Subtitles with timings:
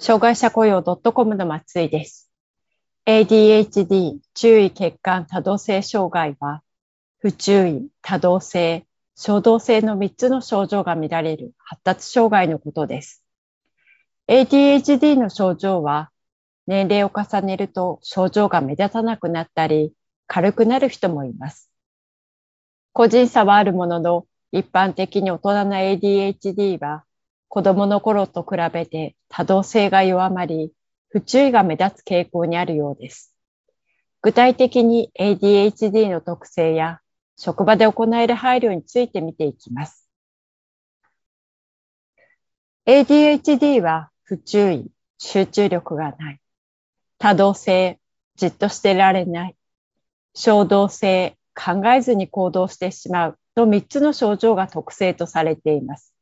[0.00, 2.28] 障害者雇用 .com の松井です。
[3.06, 6.62] ADHD 注意欠陥多動性障害は、
[7.18, 13.22] 不注意、多動性、衝動性の3つの症状が見られる発達障害のことです。
[14.26, 16.10] ADHD の症状は、
[16.66, 19.92] 年齢を重ねると症状が目立たなくなったり、
[20.26, 21.70] 軽くなる人もいます。
[22.92, 27.04] 個人差はあるものの、一般的に大人の ADHD は
[27.54, 30.72] 子供の頃と比べて多動性が弱まり、
[31.08, 33.32] 不注意が目立つ傾向にあるようです。
[34.22, 36.98] 具体的に ADHD の特性や
[37.36, 40.10] 職場で行える配慮について見ていきます。
[42.86, 46.40] ADHD は不注意、集中力がない。
[47.18, 48.00] 多動性、
[48.34, 49.56] じっとしてられない。
[50.34, 56.13] 衝動性、考えずに行動してしまうと3つの症状が特性とされています。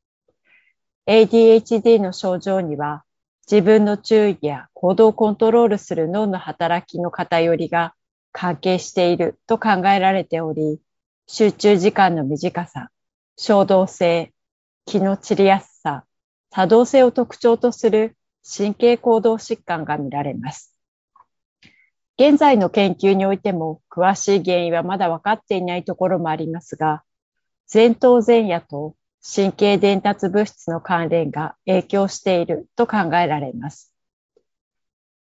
[1.06, 3.04] ADHD の症状には、
[3.50, 7.94] 自分の注意や行動をコントロールする脳の働きの偏りが
[8.30, 10.80] 関係していると考えられており、
[11.26, 12.90] 集中時間の短さ、
[13.36, 14.32] 衝動性、
[14.86, 16.04] 気の散りやすさ、
[16.50, 20.74] 多動性を特徴とする神経行動疾患が見られます。
[22.18, 27.02] 現在の研究においても詳しい原因はまだ分かっていないところもありますが、
[27.72, 33.92] 前頭前野と神経伝達物質の関連が影響していると考えられます。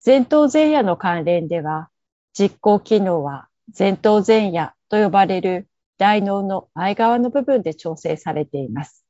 [0.05, 1.89] 前頭前野の関連では、
[2.35, 9.05] 実行機能は前頭前野と呼ばれる大脳の前側の部分で調整されています。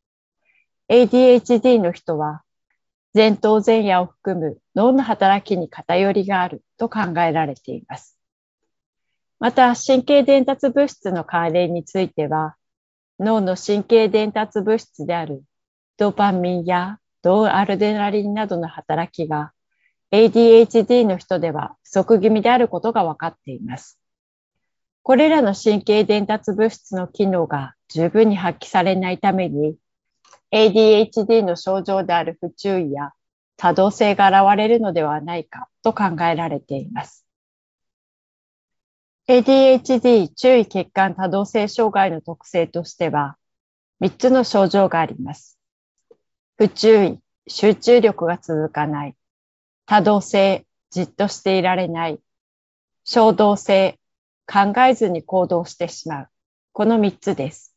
[0.88, 2.42] ADHD の人は
[3.14, 8.16] 前頭前野を含む脳の働きに偏りがあると考えられています。
[9.40, 12.56] また、神経伝達物質の関連については、
[13.18, 15.42] 脳の神経伝達物質である
[15.96, 19.52] ドーパミンやドアルデナリンなどの働きが
[20.12, 23.98] ADHD の人では不足気味であることが分かっています。
[25.02, 29.76] これらの神経伝達物質の機能が十分に発揮されないために
[30.52, 33.12] ADHD の症状である不注意や
[33.56, 37.27] 多動性が現れるのではないかと考えられています。
[39.30, 43.36] ADHD 注意欠陥多動性障害の特性としては、
[44.00, 45.58] 3つの症状があります。
[46.56, 49.14] 不注意、集中力が続かない。
[49.84, 52.20] 多動性、じっとしていられない。
[53.04, 53.98] 衝動性、
[54.50, 56.28] 考えずに行動してしまう。
[56.72, 57.76] この3つです。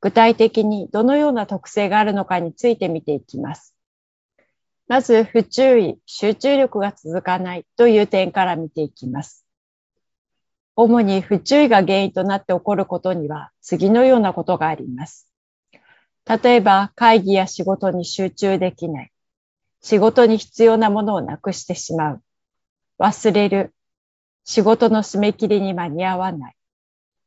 [0.00, 3.76] 具体的にどのような特性があるのかについて見ていきます。
[4.88, 9.43] まず、不注意、集中力が続かないという点から見ていきます。
[10.76, 15.28] 主に不注意が原因となって起こることには次のようなことがあります。
[16.26, 19.12] 例えば会議や仕事に集中できない。
[19.82, 22.22] 仕事に必要なものをなくしてしまう。
[22.98, 23.74] 忘れる。
[24.44, 26.56] 仕事の締め切りに間に合わない。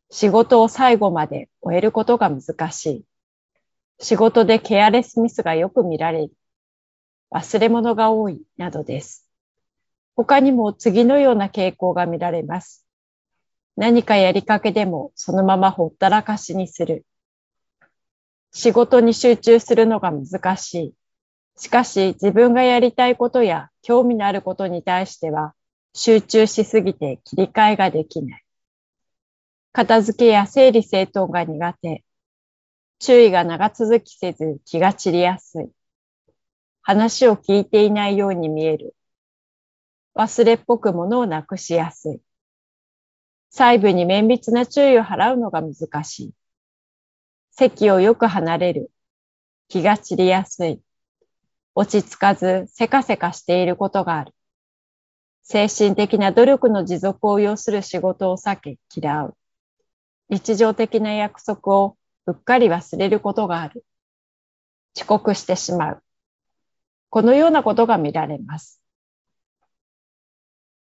[0.10, 3.06] 仕事を最後まで終えることが難しい。
[4.00, 6.34] 仕事でケアレスミスがよく見られる。
[7.32, 9.28] 忘れ物が多いなどです。
[10.16, 12.87] 他にも次のような傾向が見られます。
[13.78, 17.06] 何かやりかけでもそのままほったらかしにする。
[18.52, 20.94] 仕事に集中するのが難しい。
[21.58, 25.54] しかし自分がやりたいことや興味のあることに対しては
[25.94, 28.44] 集中しすぎて切り替えができない。
[29.74, 32.04] 片付けや整理整頓が苦手。
[32.98, 35.70] 注意が長続きせず気が散りやすい。
[36.82, 38.96] 話を聞いていないように見える。
[40.16, 42.22] 忘れっぽく物をなくしやすい。
[43.58, 46.34] 細部に綿密な注意を払うのが難しい。
[47.50, 48.92] 席をよく離れる。
[49.68, 50.80] 気が散りやすい。
[51.74, 54.36] 落ち着かずせかせかしていることがある。
[55.42, 59.36] 精神的な努力の持続を要する仕事を避け嫌う。
[60.30, 63.84] 日常的な約束をうっかり忘れることがある。
[64.96, 66.04] 遅刻してしまう。
[67.10, 68.80] このようなことが見られます。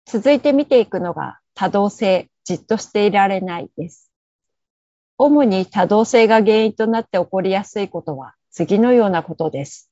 [0.04, 4.10] 続いて見ていくのが多動性、じっとしていられないです。
[5.18, 9.90] 主に多動性が原因となって起こりやすいことは次のようなことです。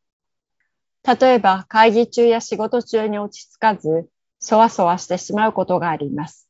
[1.04, 4.08] 例えば会議中や仕事中に落ち着かず、
[4.40, 6.48] そわそわしてしまうことがあります。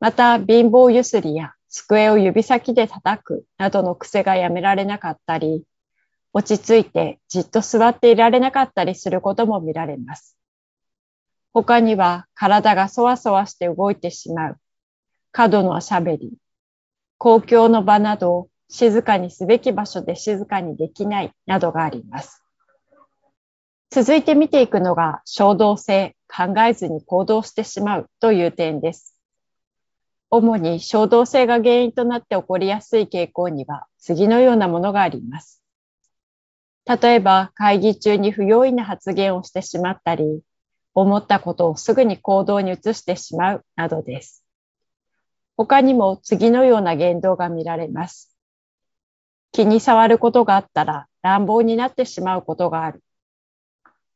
[0.00, 5.64] また、貧乏ゆすりや机を指先で叩くなどの癖がやめられなかったり、
[6.32, 10.36] 落ち着いてじっと座っていられなかったりすることも見られます。
[11.52, 14.58] 他には体がそわそわして動いてしまう、
[15.36, 16.32] 過度のしゃべり、
[17.18, 22.44] 公共の場など静かにすべき場所で静かにできないなどがあります。
[23.90, 29.16] 続いて見ていくのが衝動性、考えずに行動してしまうという点です。
[30.30, 35.60] 主に衝動性が原因となって起こりやすい傾向には次のようなものがあります。
[36.86, 40.42] 例えば会議中に不用意な発言をしてしまったり、
[40.94, 44.43] 思ったことをすぐに行動に移してしまうなどです。
[45.56, 48.36] 他にも次のような言動が見られます。
[49.52, 53.02] 気に障ることがあったら乱暴になってしまうことがある。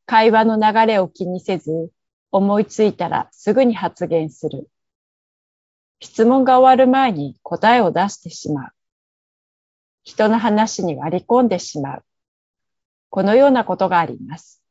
[0.05, 1.91] 会話の流れを気にせず、
[2.31, 4.69] 思いついたらすぐに発言する。
[6.01, 8.71] 質問が終わる前に答えを出してしまう。
[10.03, 12.03] 人の話に割り込んでしまう。
[13.09, 14.61] このようなことがあります。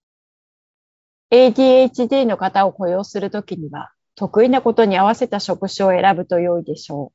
[1.31, 7.13] ADHD の方を雇用するときには、得意なことに合わせた職種を選ぶと良いでしょ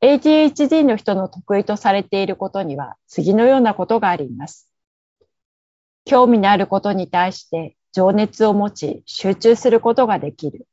[0.00, 0.06] う。
[0.06, 4.66] ADHD の人の得意とされていることには次のようなことがあります。
[6.06, 10.66] 興味のあることに対して情熱を持ち集中することができる。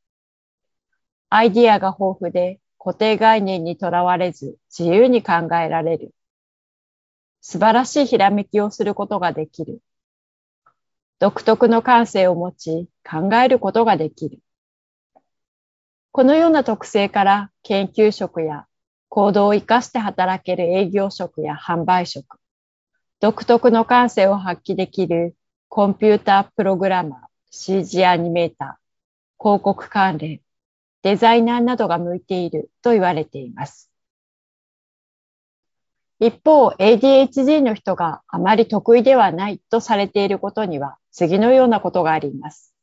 [1.30, 6.16] アイディアが豊富で固定概念にとらわれず自由に考えられる。
[7.42, 9.82] 素晴らしいひらめきをすることができる。
[11.20, 14.40] 独特の感性を持ち考えることができる。
[16.16, 18.68] このような特性から研究職や
[19.10, 22.38] 行動を活かして働ける営業職や販売職、
[23.20, 25.36] 独特の感性を発揮できる
[25.68, 27.20] コンピュータープログラマー、
[27.52, 30.40] CG アニメーター、広告関連、
[31.02, 33.92] デザイナーなどが向いていると言われています。
[36.22, 42.75] 一方、ADHD の人があまり得意ではないとされていることには次のようなことがあります。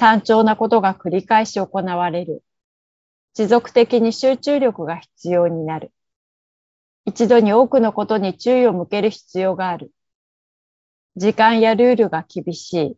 [0.00, 2.42] 単調なことが繰り返し行われる。
[3.34, 5.92] 持続的に集中力が必要になる。
[7.04, 9.92] 一度に多くのことに注意を向ける必要がある。
[11.16, 12.96] 時間やルールが厳しい。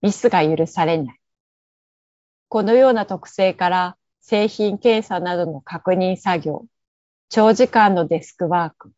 [0.00, 1.20] ミスが許されない。
[2.48, 6.66] このような特性から製品検査などの確認作業、
[7.30, 8.92] 長時間のデスクワーク、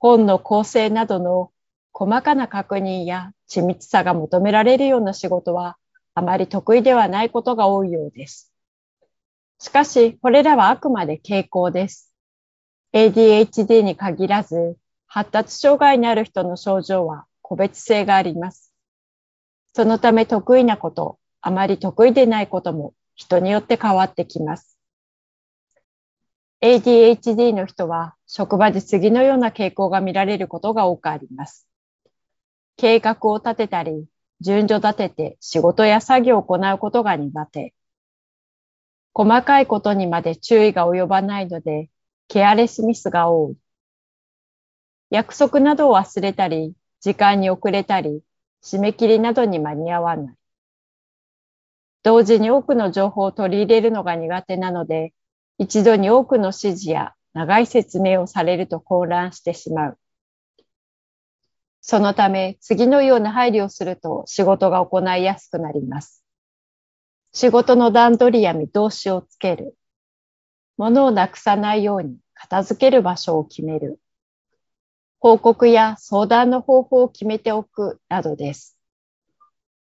[0.00, 1.52] 本の構成などの
[1.92, 5.76] 細かな確認や緻密さが求められるような仕事は
[6.14, 8.52] あまり得意ではないことが多いようです。
[9.58, 12.12] しかし、これらはあくまで傾向です。
[12.92, 14.76] ADHD に限らず、
[15.06, 18.72] 発達障害にある人の症状は個別性があります。
[19.74, 24.78] そのため得意なこと、あまり得意でないことも人によって変わってきます。
[26.62, 31.66] ADHD の人は職場で次のような傾向が見られることが多くあります。
[32.76, 34.06] 計画を立てたり、
[34.40, 37.74] 順序立てて仕事や作業を行うことが苦手。
[39.12, 41.90] 細かいことにまで注意が及ばないので、
[42.28, 43.56] ケアレスミスが多い。
[45.10, 48.22] 約束などを忘れたり、時間に遅れたり、
[48.62, 50.34] 締め切りなどに間に合わない。
[52.02, 55.12] 同時に多くの情報を取り入れるのが苦手なので、
[55.58, 59.98] 一度に多くの指示や長い説明をされると混乱してしまう。
[61.80, 66.24] そのため、次のような配慮をすると仕事が行いやすくなります。
[67.32, 69.76] 仕事の段取りや見通しをつける。
[70.76, 74.00] 物をなくさないように片付ける場所を決める。
[75.20, 78.76] 報告や相談の方法を決めておくなどです。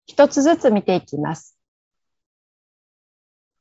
[0.05, 1.57] 一つずつ見ていきます。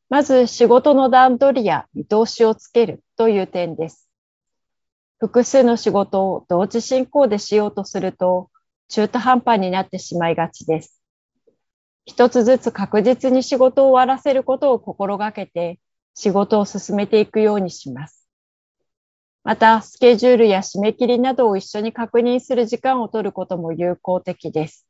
[0.09, 4.06] まず仕事の段取りや見通しをつけるという点です。
[5.18, 8.50] 複数の仕事を同時進行でしようとすると
[8.88, 11.00] 中途半端になってしまいがちです。
[12.04, 15.80] 一つずつ確実に仕事を終わらせることを心がけて
[16.14, 18.26] 仕事を進めていくようにします。
[19.42, 24.87] また、スケジュールや締め切りなどを一緒に確認する時間を取ることも有効的です。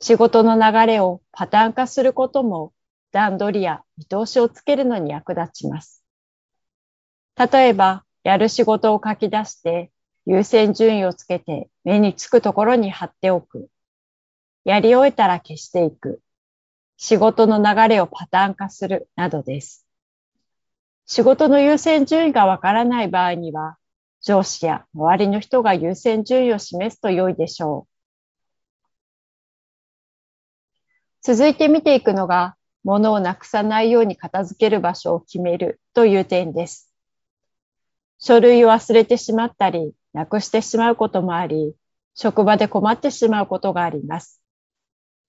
[0.00, 2.72] 仕事の流れをパターン化することも
[3.12, 6.02] 段取りや見通しをつけるのに役立ちます。
[7.36, 9.90] 例えば、やる仕事を書き出して
[10.26, 13.68] 優先順位をつけて目につくところに貼っておく。
[14.64, 16.20] やり終えたら消していく。
[16.96, 19.84] 仕事の流れをパターン化するなどです。
[21.04, 23.76] 仕事の優先順位がわからない場合には、
[24.20, 27.92] 上司や周りの人が優先順位を示すと良いでしょう。
[31.22, 36.91] 続いて見ていくのが、物をなくさないように片付ける場所を決めるという点です。
[38.24, 41.74] 書類を忘れてしまったり、なくしてしまうこともあり、
[42.14, 44.40] 職場で困ってしまうことがあります。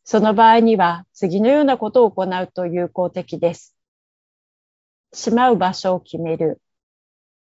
[0.03, 3.75] その場合には次のようなことを行うと有効的です。
[5.11, 6.61] しまう場所を決める。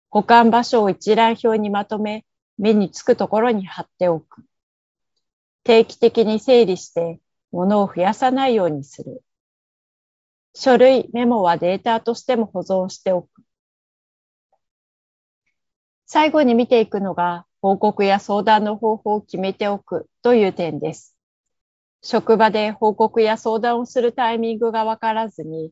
[0.10, 2.26] 保管場所を一覧表にまとめ、
[2.58, 4.44] 目につくところに貼っておく。
[5.64, 7.20] 定期的に整理して
[7.52, 9.22] 物を増やさないようにする。
[10.56, 13.45] 書類、メモはデータとしても保存しておく。
[16.06, 21.16] 最後に見ていくのが報告や相談の方法を決めておくという点です。
[22.04, 25.72] 職場で報告や相談をするタイミングがわからずに、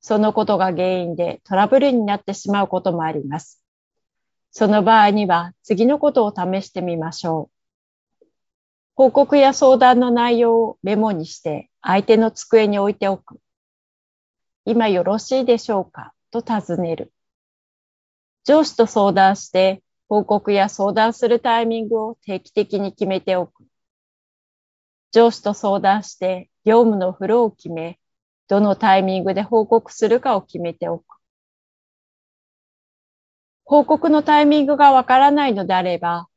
[0.00, 3.62] そのことが原因でトラブルになってしまうこともあります。
[4.50, 7.50] その場合には次のことを試してみましょ
[8.22, 8.26] う。
[8.94, 13.38] 報告や相談の内容をメモにして相手の机に置いておく。
[14.64, 16.12] 今よろしいでしょうか？
[16.30, 17.12] と尋ねる。
[18.44, 23.64] 上司と相談して報告や相談するタイミングを定期的に決めておく。
[25.12, 27.98] 上司と相談して業務のフローを決め、
[28.48, 31.04] どのタイミングで報告するかを決めておく。
[33.64, 36.28] 報告のタイミングがわからないのであれば、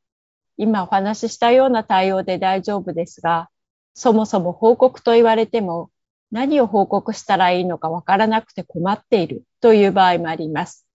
[0.56, 3.50] 今お話ししたような対応で大丈夫ですが、
[3.94, 5.90] そもそも報告と言われても
[6.30, 10.87] 何を報告したらいいのかわからなくて困っているという場合もあります。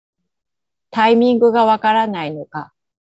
[0.91, 2.73] タイミングがわからないのか、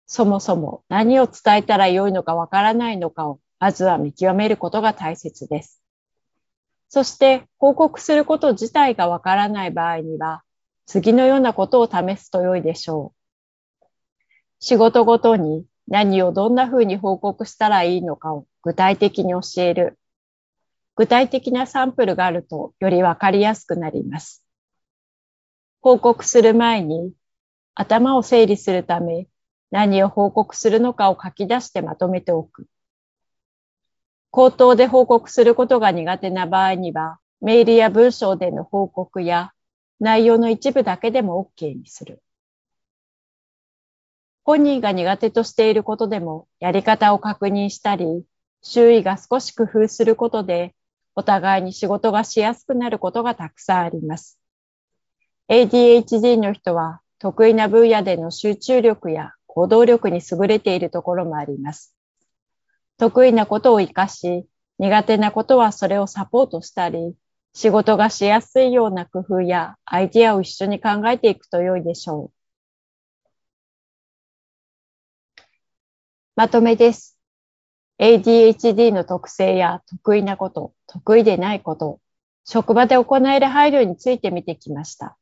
[0.06, 5.82] そもそも何を伝えたらよいのかわからないのかをまずは見極めることが大切です。
[6.88, 10.42] そして報告すること自体がわからない場合には、
[10.84, 13.14] 次のようなことを試すと良いでしょ
[13.80, 13.86] う。
[14.60, 19.98] 仕事ごとに何をどんな風に報告したらいいのかを具体的に教える。
[20.94, 24.44] 具体的なサンプルがあるとよりわかりやすくなります。
[25.80, 27.12] 報告する前に
[27.74, 29.26] 頭を整理するため
[29.70, 32.66] 何を報告するのかを書き出してまとめておく。
[34.30, 39.52] 口頭で報告することが苦手な場合には、メールや文章での報告や
[40.00, 42.22] 内容の一部だけでも OK にする。
[44.44, 48.24] 本人が苦手としていることでもやり方を確認したり、
[48.62, 50.74] 周囲が少し工夫することで、
[51.14, 54.38] お互いに仕事がしやすくなることがたくさんあります。
[55.48, 61.94] ADHD の人は得意な分野での集中力や行動力に優れているところもあります。
[62.98, 64.44] 得意なことを活かし、
[64.80, 67.14] 苦手なことはそれをサポートしたり、
[67.52, 72.32] 仕事がしやすいような工夫やアイディアを一緒に考えていくと良いでしょう。
[76.34, 77.16] まとめです。
[78.00, 82.00] ADHD の特性や得意なこと、得意でないこと、
[82.44, 85.16] 職場で行える配慮について見てきました。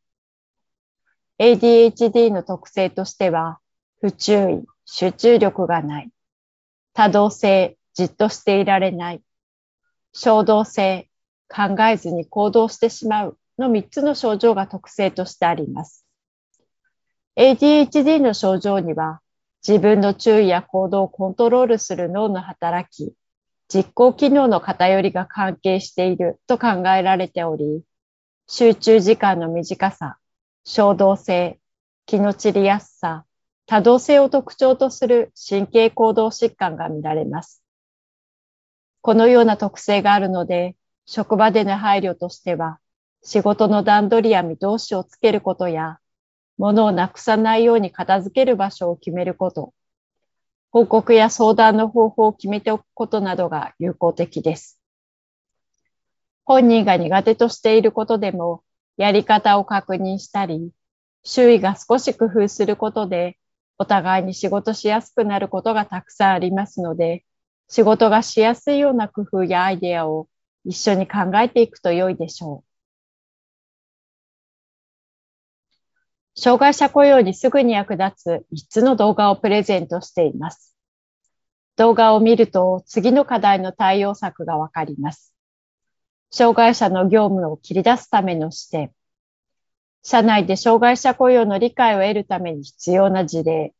[1.40, 3.60] ADHD の特性としては、
[4.02, 6.10] 不注意、集中力がない、
[6.92, 9.22] 多動性、じっとしていられない。
[10.12, 11.08] 衝動性、
[11.48, 16.04] 考えずに行動してしまうの3つの症状が特性としてあります。
[17.36, 19.22] ADHD の症状には、
[19.66, 23.14] 自分の注意や行動をコントロールする脳の働き、
[23.72, 27.82] 実行機能の偏りが関係していると考えられており、
[28.46, 30.19] 集中時間の短さ、
[30.64, 31.58] 衝動性、
[32.06, 33.24] 気の散りやすさ、
[33.66, 37.62] 多動性を特徴とする神経行動疾患が見られます。
[39.00, 40.76] このような特性があるので、
[41.06, 42.78] 職場での配慮としては、
[43.22, 45.98] 仕事の段取りや見通しをつけることや、
[46.58, 49.72] 物をなくさないように片付ける場所を決めること、
[50.70, 54.78] 報告や相談の方法を決めておくことなどが有効的です。
[56.44, 58.62] 本人が苦手としていることでも、
[59.00, 60.72] やり方を確認したり、
[61.24, 63.38] 周囲が少し工夫することで
[63.78, 67.24] お互いに仕事しやすくなることがたくさんありますので、
[67.66, 70.28] 仕事がしやすいような工夫やアイデアを
[70.66, 72.62] 一緒に考えていくと良いでしょ
[76.36, 76.38] う。
[76.38, 80.76] 障害者雇用にすぐに役立つ3つの動画をプレゼントしています。
[81.76, 85.32] 動画を見ると次の課題の対応策がわかります。
[86.32, 88.92] 障害者の業務を切り出すための視点。
[90.02, 93.74] 社内で障害者雇用の理解を得るために必要な事例。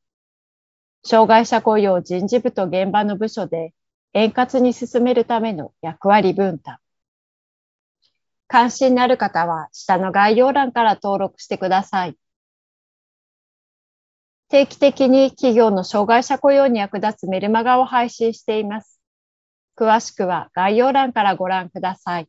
[1.05, 3.73] 障害者雇用人事部と現場の部署で
[4.13, 6.79] 円滑に進めるための役割分担。
[8.49, 12.17] 関心のある方は下の概要欄から登録してください。
[14.49, 19.01] 定期的に企業の障害者雇用に役立つメルマガを配信しています。
[19.77, 22.29] 詳しくは概要欄からご覧ください。